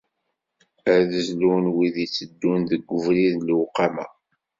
[0.95, 4.05] Ad zlun wid itteddun deg ubrid n lewqama.